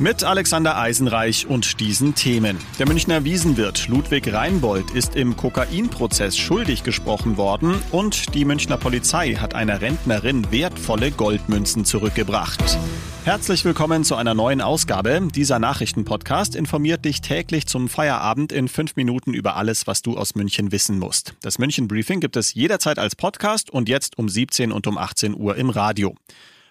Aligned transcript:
Mit 0.00 0.22
Alexander 0.22 0.78
Eisenreich 0.78 1.48
und 1.48 1.80
diesen 1.80 2.14
Themen. 2.14 2.56
Der 2.78 2.86
Münchner 2.86 3.24
Wiesenwirt 3.24 3.88
Ludwig 3.88 4.32
Reinbold 4.32 4.92
ist 4.92 5.16
im 5.16 5.36
Kokainprozess 5.36 6.38
schuldig 6.38 6.84
gesprochen 6.84 7.36
worden 7.36 7.74
und 7.90 8.32
die 8.36 8.44
Münchner 8.44 8.76
Polizei 8.76 9.34
hat 9.34 9.56
einer 9.56 9.80
Rentnerin 9.80 10.52
wertvolle 10.52 11.10
Goldmünzen 11.10 11.84
zurückgebracht. 11.84 12.78
Herzlich 13.24 13.64
willkommen 13.64 14.04
zu 14.04 14.14
einer 14.14 14.34
neuen 14.34 14.60
Ausgabe. 14.60 15.20
Dieser 15.34 15.58
Nachrichtenpodcast 15.58 16.54
informiert 16.54 17.04
dich 17.04 17.20
täglich 17.20 17.66
zum 17.66 17.88
Feierabend 17.88 18.52
in 18.52 18.68
fünf 18.68 18.94
Minuten 18.94 19.34
über 19.34 19.56
alles, 19.56 19.88
was 19.88 20.02
du 20.02 20.16
aus 20.16 20.36
München 20.36 20.70
wissen 20.70 21.00
musst. 21.00 21.34
Das 21.40 21.58
München 21.58 21.88
Briefing 21.88 22.20
gibt 22.20 22.36
es 22.36 22.54
jederzeit 22.54 23.00
als 23.00 23.16
Podcast 23.16 23.68
und 23.70 23.88
jetzt 23.88 24.16
um 24.16 24.28
17 24.28 24.70
und 24.70 24.86
um 24.86 24.96
18 24.96 25.34
Uhr 25.34 25.56
im 25.56 25.70
Radio. 25.70 26.14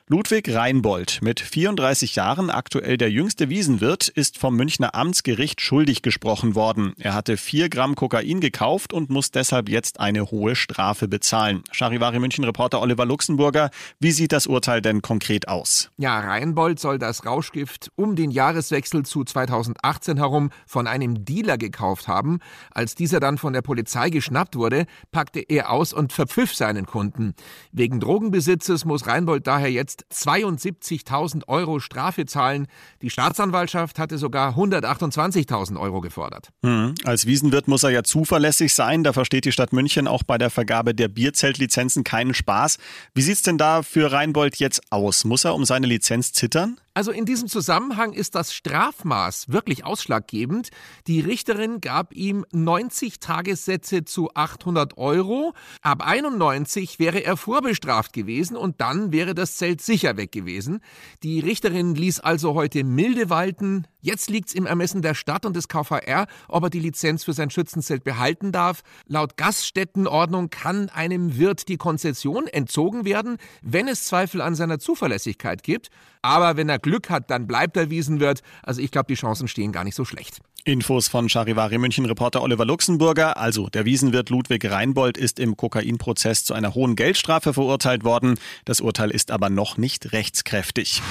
Ludwig 0.10 0.56
Reinbold, 0.56 1.20
mit 1.22 1.42
34 1.42 2.16
Jahren 2.16 2.50
aktuell 2.50 2.96
der 2.96 3.12
jüngste 3.12 3.50
Wiesenwirt, 3.50 4.08
ist 4.08 4.38
vom 4.38 4.56
Münchner 4.56 4.96
Amtsgericht 4.96 5.60
schuldig 5.60 6.02
gesprochen 6.02 6.56
worden. 6.56 6.94
Er 6.98 7.14
hatte 7.14 7.36
vier 7.36 7.68
Gramm 7.68 7.96
Kokain 7.96 8.40
gekauft 8.40 8.94
und 8.94 9.10
muss 9.10 9.32
deshalb 9.32 9.68
jetzt 9.68 10.00
eine 10.00 10.32
hohe 10.32 10.56
Strafe 10.56 11.10
bezahlen. 11.10 11.62
Charivari 11.74 12.20
München 12.20 12.46
Reporter 12.46 12.82
Oliver 12.82 13.06
Luxemburger, 13.06 13.70
wie 14.00 14.12
sieht 14.12 14.32
das 14.32 14.48
Urteil 14.48 14.82
denn 14.82 15.02
konkret 15.02 15.50
aus? 15.50 15.92
Ja, 15.98 16.18
Reinbold 16.22 16.80
soll 16.80 17.00
das 17.00 17.26
Rauschgift 17.26 17.92
um 17.98 18.16
den 18.16 18.32
Jahreswechsel 18.32 19.04
zu 19.04 19.26
2018 19.26 20.16
herum 20.16 20.52
von 20.66 20.88
einem 20.88 21.26
Dealer 21.26 21.58
gekauft 21.58 22.08
haben. 22.08 22.40
Als 22.72 22.96
dieser 22.96 23.20
dann 23.20 23.38
von 23.38 23.52
der 23.52 23.62
Polizei 23.62 24.10
geschnappt 24.10 24.56
wurde, 24.56 24.86
packte 25.12 25.42
er 25.42 25.70
aus 25.70 25.92
und 25.92 26.14
verpfiff 26.14 26.56
seinen 26.56 26.86
Kunden. 26.86 27.34
Wegen 27.74 28.00
Drogenbesitzes 28.00 28.86
muss 28.86 29.06
Reinbold 29.06 29.46
daher 29.48 29.70
jetzt 29.70 29.97
jetzt 29.98 30.28
72.000 30.28 31.48
Euro 31.48 31.80
Strafe 31.80 32.26
zahlen. 32.26 32.68
Die 33.02 33.10
Staatsanwaltschaft 33.10 34.00
hatte 34.00 34.18
sogar 34.18 34.58
128.000 34.58 35.80
Euro 35.80 36.02
gefordert. 36.02 36.50
Hm. 36.64 36.96
Als 37.04 37.26
Wiesenwirt 37.26 37.68
muss 37.68 37.84
er 37.84 37.90
ja 37.90 38.04
zuverlässig 38.04 38.74
sein. 38.74 39.04
Da 39.04 39.14
versteht 39.14 39.46
die 39.46 39.52
Stadt 39.52 39.74
München 39.74 40.08
auch 40.08 40.24
bei 40.24 40.38
der 40.38 40.50
Vergabe 40.50 40.94
der 40.94 41.08
Bierzeltlizenzen 41.08 42.04
keinen 42.04 42.34
Spaß. 42.34 42.78
Wie 43.14 43.22
sieht 43.22 43.36
es 43.36 43.42
denn 43.42 43.58
da 43.58 43.84
für 43.84 44.12
Reinbold 44.12 44.58
jetzt 44.58 44.82
aus? 44.92 45.26
Muss 45.26 45.46
er 45.46 45.56
um 45.56 45.66
seine 45.66 45.88
Lizenz 45.88 46.34
zittern? 46.34 46.78
Also 46.98 47.12
in 47.12 47.26
diesem 47.26 47.48
Zusammenhang 47.48 48.12
ist 48.12 48.34
das 48.34 48.52
Strafmaß 48.56 49.50
wirklich 49.50 49.86
ausschlaggebend. 49.86 50.70
Die 51.06 51.20
Richterin 51.20 51.80
gab 51.80 52.12
ihm 52.16 52.44
90 52.52 53.20
Tagessätze 53.20 54.04
zu 54.04 54.32
800 54.34 54.98
Euro. 54.98 55.54
Ab 55.84 56.02
91 56.04 56.98
wäre 56.98 57.20
er 57.20 57.38
vorbestraft 57.38 58.14
gewesen 58.14 58.58
und 58.58 58.82
dann 58.82 59.12
wäre 59.12 59.36
das 59.36 59.58
Zelt 59.58 59.80
sicher 59.82 60.18
weg 60.18 60.32
gewesen. 60.32 60.80
Die 61.22 61.40
Richterin 61.40 61.94
ließ 61.94 62.20
also 62.20 62.56
heute 62.56 62.84
milde 62.84 63.30
walten. 63.30 63.86
Jetzt 64.02 64.30
liegt 64.30 64.50
es 64.50 64.56
im 64.56 64.66
Ermessen 64.66 65.02
der 65.04 65.14
Stadt 65.14 65.46
und 65.46 65.56
des 65.56 65.68
KVR, 65.68 66.26
ob 66.48 66.64
er 66.64 66.70
die 66.72 66.80
Lizenz 66.80 67.26
für 67.26 67.34
sein 67.34 67.50
Schützenzelt 67.52 68.04
behalten 68.06 68.52
darf. 68.52 68.82
Laut 69.06 69.38
Gaststättenordnung 69.38 70.50
kann 70.50 70.90
einem 70.90 71.38
Wirt 71.38 71.68
die 71.68 71.78
Konzession 71.78 72.48
entzogen 72.48 73.06
werden, 73.06 73.38
wenn 73.62 73.88
es 73.88 74.06
Zweifel 74.06 74.42
an 74.42 74.56
seiner 74.56 74.80
Zuverlässigkeit 74.80 75.62
gibt. 75.62 75.90
Aber 76.22 76.58
wenn 76.58 76.70
er 76.70 76.80
Glück 76.88 77.10
hat, 77.10 77.30
dann 77.30 77.48
bleibt 77.48 77.78
er 77.78 77.90
Wiesenwirt. 77.90 78.42
Also 78.64 78.82
ich 78.82 78.92
glaube, 78.92 79.08
die 79.08 79.16
Chancen 79.16 79.48
stehen 79.48 79.72
gar 79.72 79.84
nicht 79.84 79.96
so 79.96 80.06
schlecht. 80.06 80.40
Infos 80.68 81.08
von 81.08 81.30
Charivari 81.30 81.78
München 81.78 82.06
Reporter 82.06 82.42
Oliver 82.42 82.66
Luxemburger. 82.66 83.38
Also 83.38 83.70
der 83.70 83.86
Wiesenwirt 83.86 84.30
Ludwig 84.30 84.70
Reinbold 84.70 85.18
ist 85.18 85.40
im 85.40 85.56
Kokainprozess 85.56 86.44
zu 86.44 86.54
einer 86.54 86.76
hohen 86.76 86.98
Geldstrafe 86.98 87.54
verurteilt 87.54 88.04
worden. 88.04 88.38
Das 88.66 88.82
Urteil 88.82 89.12
ist 89.12 89.32
aber 89.32 89.50
noch 89.50 89.78
nicht 89.78 90.12
rechtskräftig. 90.12 91.02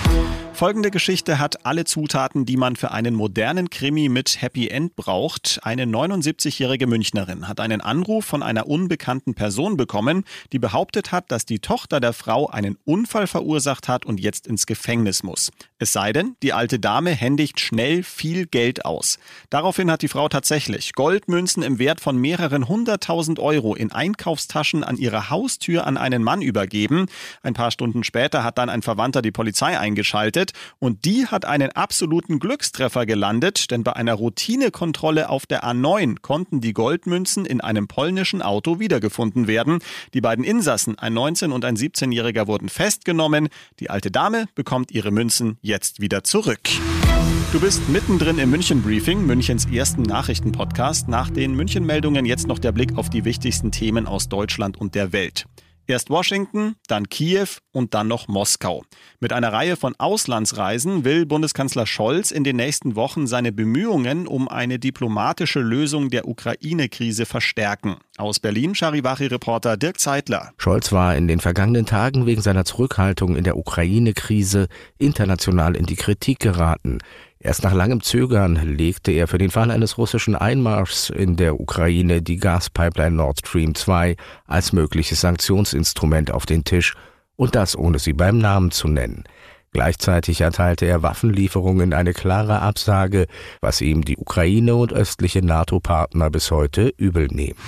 Folgende 0.53 0.91
Geschichte 0.91 1.39
hat 1.39 1.67
alle 1.67 1.85
Zutaten, 1.85 2.47
die 2.47 2.57
man 2.57 2.77
für 2.77 2.91
einen 2.91 3.15
modernen 3.15 3.69
Krimi 3.69 4.09
mit 4.09 4.41
Happy 4.41 4.69
End 4.69 4.97
braucht. 4.97 5.61
Eine 5.63 5.85
79-jährige 5.85 6.87
Münchnerin 6.87 7.47
hat 7.47 7.61
einen 7.61 7.83
Anruf 7.83 8.25
von 8.25 8.43
einer 8.43 8.67
unbekannten 8.67 9.35
Person 9.35 9.77
bekommen, 9.77 10.25
die 10.53 10.59
behauptet 10.59 11.13
hat, 11.13 11.31
dass 11.31 11.45
die 11.45 11.59
Tochter 11.59 12.01
der 12.01 12.15
Frau 12.15 12.47
einen 12.49 12.79
Unfall 12.85 13.27
verursacht 13.27 13.89
hat 13.89 14.07
und 14.07 14.19
jetzt 14.19 14.47
ins 14.47 14.67
Gefängnis 14.67 15.23
muss. 15.23 15.51
Es 15.79 15.93
sei 15.93 16.15
denn, 16.15 16.37
die 16.43 16.55
alte 16.55 16.79
Dame 16.79 17.11
händigt 17.11 17.61
schnell 17.61 18.03
viel 18.03 18.47
Geld 18.47 18.87
aus. 18.87 19.19
Daraufhin 19.51 19.91
hat 19.91 20.01
die 20.01 20.09
Frau 20.09 20.27
tatsächlich 20.27 20.95
Goldmünzen 20.95 21.63
im 21.63 21.79
Wert 21.79 22.01
von 22.01 22.17
mehreren 22.17 22.67
hunderttausend 22.67 23.39
Euro 23.39 23.75
in 23.75 23.93
Einkaufstaschen 23.93 24.83
an 24.83 24.97
ihrer 24.97 25.29
Haustür 25.29 25.87
an 25.87 25.99
einen 25.99 26.23
Mann 26.23 26.41
übergeben. 26.41 27.09
Ein 27.43 27.53
paar 27.53 27.71
Stunden 27.71 28.05
später 28.05 28.43
hat 28.43 28.57
dann 28.57 28.71
ein 28.71 28.81
Verwandter 28.81 29.21
die 29.21 29.33
Polizei 29.33 29.79
eingeschaltet 29.79 30.53
und 30.79 31.05
die 31.05 31.27
hat 31.27 31.45
einen 31.45 31.73
absoluten 31.73 32.39
Glückstreffer 32.39 33.05
gelandet, 33.05 33.71
denn 33.71 33.85
bei 33.85 33.93
einer 33.93 34.15
Routinekontrolle 34.15 35.29
auf 35.29 35.45
der 35.45 35.63
A9 35.63 36.21
konnten 36.23 36.63
die 36.63 36.73
Goldmünzen 36.73 37.45
in 37.45 37.61
einem 37.61 37.87
polnischen 37.87 38.41
Auto 38.41 38.81
wiedergefunden 38.81 39.47
werden. 39.47 39.81
Die 40.15 40.23
beiden 40.23 40.43
Insassen, 40.43 40.99
ein 40.99 41.13
19- 41.13 41.51
und 41.51 41.67
ein 41.67 41.77
17-Jähriger, 41.77 42.47
wurden 42.47 42.71
festgenommen. 42.71 43.49
Die 43.79 43.91
alte 43.91 44.11
Dame 44.11 44.47
bekommt 44.55 44.91
ihre 44.91 45.11
Münzen 45.11 45.46
jetzt 45.63 46.01
wieder 46.01 46.25
zurück. 46.25 46.61
Du 47.53 47.61
bist 47.61 47.89
mittendrin 47.89 48.39
im 48.39 48.51
München 48.51 48.83
Briefing, 48.83 49.25
Münchens 49.25 49.67
ersten 49.67 50.03
Nachrichtenpodcast. 50.03 51.09
Nach 51.09 51.31
den 51.31 51.55
München-Meldungen 51.55 52.27
jetzt 52.27 52.49
noch 52.49 52.59
der 52.59 52.73
Blick 52.73 52.99
auf 52.99 53.09
die 53.09 53.25
wichtigsten 53.25 53.71
Themen 53.71 54.07
aus 54.07 54.29
Deutschland 54.29 54.77
und 54.77 54.95
der 54.95 55.13
Welt. 55.13 55.47
Erst 55.89 56.11
Washington, 56.11 56.75
dann 56.89 57.09
Kiew 57.09 57.47
und 57.71 57.95
dann 57.95 58.09
noch 58.09 58.27
Moskau. 58.27 58.85
Mit 59.21 59.33
einer 59.33 59.53
Reihe 59.53 59.77
von 59.77 59.95
Auslandsreisen 59.97 61.05
will 61.05 61.27
Bundeskanzler 61.27 61.87
Scholz 61.87 62.33
in 62.33 62.43
den 62.43 62.57
nächsten 62.57 62.97
Wochen 62.97 63.29
seine 63.29 63.53
Bemühungen 63.53 64.27
um 64.27 64.49
eine 64.49 64.81
diplomatische 64.81 65.61
Lösung 65.61 66.11
der 66.11 66.27
Ukraine-Krise 66.27 67.25
verstärken. 67.25 67.99
Aus 68.19 68.41
Berlin 68.41 68.75
Charivari-Reporter 68.75 69.77
Dirk 69.77 70.01
Zeitler. 70.01 70.53
Scholz 70.57 70.91
war 70.91 71.15
in 71.17 71.29
den 71.29 71.39
vergangenen 71.39 71.85
Tagen 71.85 72.25
wegen 72.25 72.41
seiner 72.41 72.65
Zurückhaltung 72.65 73.37
in 73.37 73.45
der 73.45 73.59
Ukraine-Krise 73.59 74.69
international 74.97 75.77
in 75.77 75.85
die 75.85 75.97
Kritik 75.97 76.39
geraten. 76.39 76.99
Erst 77.39 77.63
nach 77.63 77.75
langem 77.75 78.03
Zögern 78.03 78.57
legte 78.57 79.13
er 79.13 79.29
für 79.29 79.37
den 79.37 79.51
Fall 79.51 79.71
eines 79.71 79.99
russischen 79.99 80.35
Einmarschs 80.35 81.11
in 81.11 81.37
der 81.37 81.61
Ukraine 81.61 82.23
die 82.23 82.39
Gaspipeline 82.39 83.17
Nord 83.17 83.41
Stream 83.41 83.75
2 83.75 84.17
als 84.47 84.73
mögliches 84.73 85.21
Sanktionsinstrument 85.21 86.31
auf 86.31 86.47
den 86.47 86.65
Tisch 86.65 86.95
und 87.37 87.55
das 87.55 87.77
ohne 87.77 87.99
sie 87.99 88.15
beim 88.15 88.39
Namen 88.39 88.71
zu 88.71 88.89
nennen. 88.89 89.25
Gleichzeitig 89.73 90.41
erteilte 90.41 90.87
er 90.87 91.03
Waffenlieferungen 91.03 91.93
eine 91.93 92.13
klare 92.13 92.61
Absage, 92.61 93.27
was 93.61 93.81
ihm 93.81 94.05
die 94.05 94.17
Ukraine 94.17 94.75
und 94.75 94.93
östliche 94.93 95.45
NATO-Partner 95.45 96.31
bis 96.31 96.51
heute 96.51 96.93
übel 96.97 97.29
nehmen. 97.29 97.59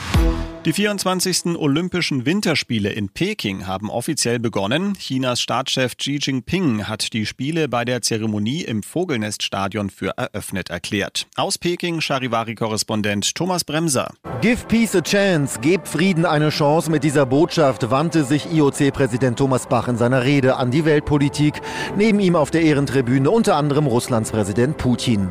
Die 0.68 0.74
24. 0.74 1.56
Olympischen 1.56 2.26
Winterspiele 2.26 2.90
in 2.90 3.08
Peking 3.08 3.66
haben 3.66 3.88
offiziell 3.88 4.38
begonnen. 4.38 4.92
Chinas 4.98 5.40
Staatschef 5.40 5.96
Xi 5.96 6.18
Jinping 6.20 6.86
hat 6.86 7.14
die 7.14 7.24
Spiele 7.24 7.68
bei 7.68 7.86
der 7.86 8.02
Zeremonie 8.02 8.64
im 8.64 8.82
Vogelneststadion 8.82 9.88
für 9.88 10.10
eröffnet 10.18 10.68
erklärt. 10.68 11.26
Aus 11.36 11.56
Peking 11.56 12.02
Charivari-Korrespondent 12.02 13.34
Thomas 13.34 13.64
Bremser. 13.64 14.12
Give 14.42 14.66
Peace 14.68 14.94
a 14.94 15.00
Chance, 15.00 15.58
gebt 15.60 15.88
Frieden 15.88 16.26
eine 16.26 16.50
Chance. 16.50 16.90
Mit 16.90 17.02
dieser 17.02 17.24
Botschaft 17.24 17.90
wandte 17.90 18.24
sich 18.24 18.52
IOC-Präsident 18.52 19.38
Thomas 19.38 19.68
Bach 19.68 19.88
in 19.88 19.96
seiner 19.96 20.24
Rede 20.24 20.56
an 20.56 20.70
die 20.70 20.84
Weltpolitik. 20.84 21.62
Neben 21.96 22.20
ihm 22.20 22.36
auf 22.36 22.50
der 22.50 22.60
Ehrentribüne 22.60 23.30
unter 23.30 23.56
anderem 23.56 23.86
Russlands 23.86 24.32
Präsident 24.32 24.76
Putin. 24.76 25.30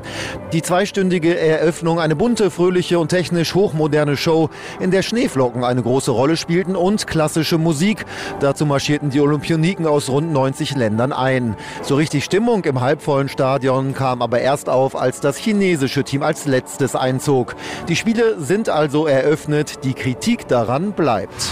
Die 0.51 0.63
zweistündige 0.63 1.37
Eröffnung, 1.37 1.99
eine 1.99 2.15
bunte, 2.15 2.49
fröhliche 2.49 2.97
und 2.97 3.09
technisch 3.09 3.53
hochmoderne 3.53 4.17
Show, 4.17 4.49
in 4.79 4.89
der 4.89 5.03
Schnee 5.03 5.26
Schneeflocken 5.27 5.65
eine 5.65 5.83
große 5.83 6.11
Rolle 6.11 6.37
spielten 6.37 6.77
und 6.77 7.05
klassische 7.05 7.57
Musik. 7.57 8.05
Dazu 8.39 8.65
marschierten 8.65 9.09
die 9.09 9.19
Olympioniken 9.19 9.85
aus 9.85 10.09
rund 10.09 10.31
90 10.31 10.75
Ländern 10.75 11.11
ein. 11.11 11.57
So 11.81 11.95
richtig 11.95 12.23
Stimmung 12.23 12.63
im 12.63 12.79
halbvollen 12.79 13.27
Stadion 13.27 13.93
kam 13.93 14.21
aber 14.21 14.39
erst 14.39 14.69
auf, 14.69 14.95
als 14.95 15.19
das 15.19 15.35
chinesische 15.35 16.05
Team 16.05 16.23
als 16.23 16.45
letztes 16.45 16.95
einzog. 16.95 17.55
Die 17.89 17.97
Spiele 17.97 18.39
sind 18.39 18.69
also 18.69 19.05
eröffnet, 19.05 19.83
die 19.83 19.93
Kritik 19.93 20.47
daran 20.47 20.93
bleibt. 20.93 21.51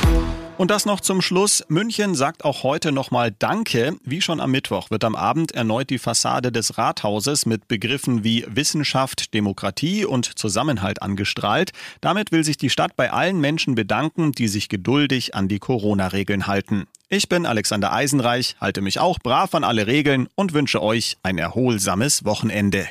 Und 0.57 0.71
das 0.71 0.85
noch 0.85 1.01
zum 1.01 1.21
Schluss. 1.21 1.65
München 1.67 2.15
sagt 2.15 2.45
auch 2.45 2.63
heute 2.63 2.93
nochmal 2.93 3.31
Danke. 3.37 3.97
Wie 4.05 4.21
schon 4.21 4.39
am 4.39 4.51
Mittwoch 4.51 4.89
wird 4.89 5.03
am 5.03 5.15
Abend 5.15 5.51
erneut 5.51 5.89
die 5.89 5.99
Fassade 5.99 6.49
des 6.49 6.77
Rathauses 6.77 7.45
mit 7.45 7.67
Begriffen 7.67 8.23
wie 8.23 8.45
Wissenschaft, 8.47 9.33
Demokratie 9.33 10.05
und 10.05 10.39
Zusammenhalt 10.39 11.01
angestrahlt. 11.01 11.71
Damit 11.99 12.31
will 12.31 12.45
sich 12.45 12.55
die 12.55 12.69
Stadt 12.69 12.95
bei 12.95 13.11
allen 13.11 13.41
Menschen 13.41 13.75
bedanken, 13.75 14.31
die 14.31 14.47
sich 14.47 14.69
geduldig 14.69 15.35
an 15.35 15.49
die 15.49 15.59
Corona-Regeln 15.59 16.47
halten. 16.47 16.85
Ich 17.09 17.27
bin 17.27 17.45
Alexander 17.45 17.91
Eisenreich, 17.91 18.55
halte 18.61 18.81
mich 18.81 18.99
auch 18.99 19.19
brav 19.19 19.53
an 19.55 19.65
alle 19.65 19.87
Regeln 19.87 20.29
und 20.35 20.53
wünsche 20.53 20.81
euch 20.81 21.17
ein 21.21 21.37
erholsames 21.37 22.23
Wochenende. 22.23 22.87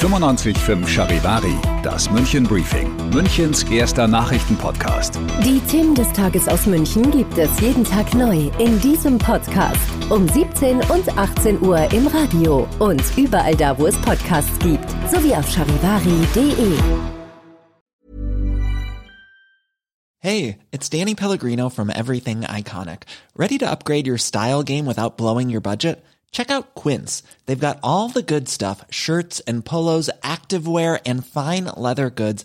95.5 0.00 0.86
Charivari, 0.86 1.54
das 1.82 2.10
München 2.10 2.44
Briefing, 2.44 2.87
Münchens 3.12 3.62
erster 3.64 4.06
Nachrichtenpodcast. 4.06 5.18
Die 5.44 5.60
Themen 5.60 5.94
des 5.94 6.12
Tages 6.12 6.46
aus 6.46 6.66
München 6.66 7.10
gibt 7.10 7.38
es 7.38 7.58
jeden 7.60 7.84
Tag 7.84 8.14
neu 8.14 8.50
in 8.58 8.78
diesem 8.80 9.16
Podcast. 9.18 9.80
Um 10.10 10.28
17 10.28 10.80
und 10.90 11.16
18 11.16 11.60
Uhr 11.62 11.90
im 11.92 12.06
Radio 12.06 12.68
und 12.78 13.02
überall 13.16 13.56
da, 13.56 13.78
wo 13.78 13.86
es 13.86 13.96
Podcasts 14.02 14.58
gibt, 14.58 14.88
sowie 15.10 15.34
auf 15.34 15.48
charivari.de. 15.50 16.72
Hey, 20.20 20.58
it's 20.72 20.90
Danny 20.90 21.14
Pellegrino 21.14 21.70
from 21.70 21.90
Everything 21.90 22.42
Iconic. 22.42 23.04
Ready 23.36 23.56
to 23.58 23.70
upgrade 23.70 24.06
your 24.06 24.18
style 24.18 24.62
game 24.62 24.84
without 24.84 25.16
blowing 25.16 25.48
your 25.48 25.60
budget? 25.62 26.04
Check 26.30 26.50
out 26.50 26.74
Quince. 26.74 27.22
They've 27.46 27.58
got 27.58 27.78
all 27.82 28.08
the 28.08 28.22
good 28.22 28.48
stuff 28.48 28.84
shirts 28.90 29.40
and 29.46 29.64
polos, 29.64 30.10
activewear, 30.22 31.00
and 31.06 31.24
fine 31.24 31.66
leather 31.76 32.10
goods, 32.10 32.44